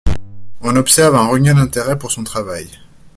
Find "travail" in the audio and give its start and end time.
2.23-2.67